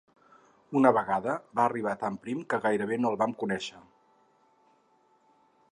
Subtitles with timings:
[0.79, 3.83] Una vegada va arribar tan prim que gairebé no el vam conèixer.